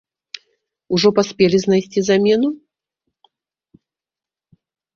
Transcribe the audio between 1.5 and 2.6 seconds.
знайсці замену?